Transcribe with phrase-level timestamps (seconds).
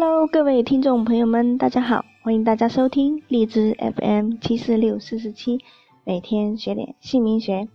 [0.00, 5.58] Hello，各位听众朋友们，大家好，欢迎大家收听荔枝 FM 七四六四四七，
[6.04, 7.66] 每天学点姓名学。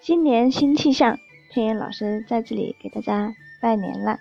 [0.00, 1.16] 新年新气象，
[1.52, 4.18] 佩妍老师在这里给大家拜年了。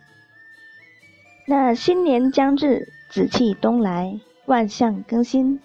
[1.47, 5.59] 那新年将至，紫气东来，万象更新。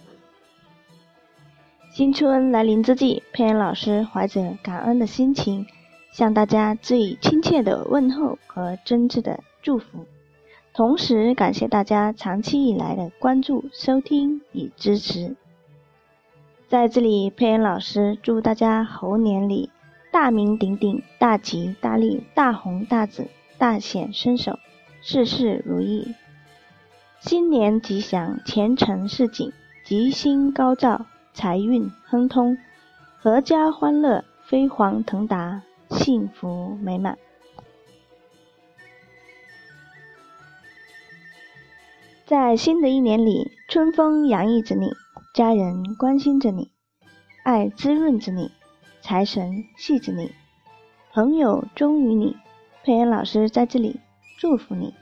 [1.93, 5.67] 新春来临之际，佩妍老师怀着感恩的心情，
[6.13, 10.07] 向大家致以亲切的问候和真挚的祝福，
[10.79, 15.35] 同时感谢大家长期以来的关注、收听与支持。
[16.69, 19.71] 在这里，佩恩老师祝大家猴年里
[20.13, 23.27] 大名鼎鼎、大吉大利、大红大紫、
[23.59, 24.57] 大显身手。
[25.01, 26.15] 事事如意，
[27.19, 29.53] 新年吉祥，前程似锦，
[29.85, 32.57] 吉星高照，财运亨通，
[33.21, 37.19] 阖家欢乐，飞黄腾达，幸福美满。
[42.29, 44.93] 在新的一年里，春风洋溢着你，
[45.33, 46.71] 家人关心着你，
[47.43, 48.53] 爱滋润着你，
[49.01, 50.31] 财神系着你，
[51.15, 52.37] 朋友忠于你。
[52.85, 53.99] 佩恩老师在这里。
[54.39, 54.93] 祝福你，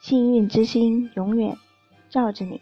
[0.00, 1.56] 幸运之星永远
[2.10, 2.60] 照着你。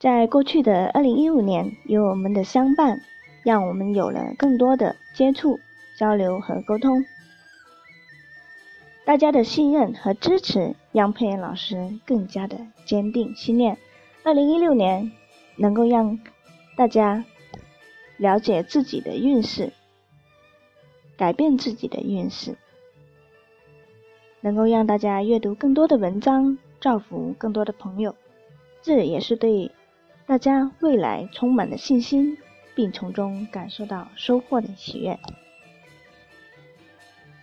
[0.00, 2.98] 在过去的二零一五年，有我们的相伴，
[3.44, 5.60] 让我们有了更多的接触、
[5.96, 7.04] 交流和沟通。
[9.08, 13.78] 大家的信任和支持，让佩恩老师更加的坚定信念。
[14.22, 15.10] 二零一六年，
[15.56, 16.20] 能够让
[16.76, 17.24] 大家
[18.18, 19.72] 了解自己的运势。
[21.16, 22.58] 改变自己的运势，
[24.42, 28.14] 能够让大家阅读更多的文章，造福更多的朋友，
[28.82, 29.70] 这也是对
[30.26, 32.36] 大家未来充满了信心，
[32.74, 35.18] 并从中感受到收获的喜悦。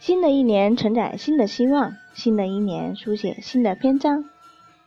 [0.05, 4.23] 新的一年承载新的希望，新的一年书写新的篇章。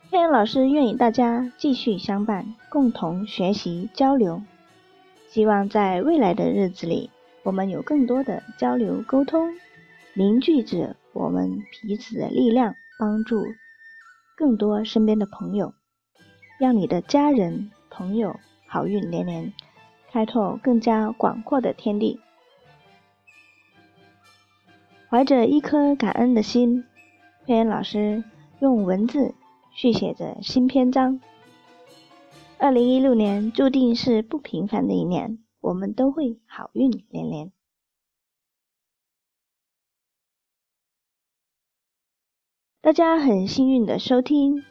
[0.09, 4.41] 佩恩老师愿与大家继续相伴，共同学习交流，
[5.27, 7.09] 希望在未来的日子里。
[7.43, 9.49] 我们有更多的交流沟通，
[10.13, 13.43] 凝聚着我们彼此的力量，帮助
[14.37, 15.73] 更多身边的朋友，
[16.57, 19.51] 让你的家人朋友好运连连，
[20.13, 22.21] 开拓更加广阔的天地。
[25.09, 26.85] 怀着一颗感恩的心，
[27.45, 28.23] 佩恩老师
[28.59, 29.33] 用文字
[29.71, 31.19] 续写着新篇章。
[32.59, 35.39] 二零一六年注定是不平凡的一年。
[35.61, 37.51] 我们都会好运连连。
[42.79, 44.63] 大家很幸运的收听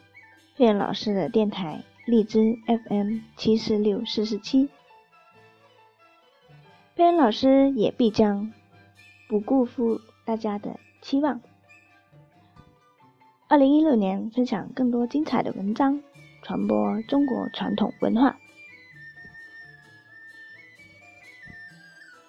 [0.55, 4.69] 佩恩老师的电台荔枝 FM 七四六四四七，
[6.95, 8.51] 佩恩老师也必将
[9.27, 11.41] 不辜负大家的期望。
[13.47, 16.03] 二零一六年分享更多精彩的文章，
[16.43, 18.37] 传播中国传统文化。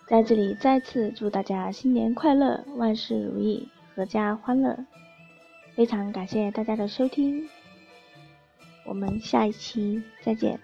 [0.08, 4.86] 在这里再次祝大家新年快乐，万事如意，阖家欢乐。
[5.74, 7.46] 非常感谢大家的收听，
[8.86, 10.58] 我们下一期再见。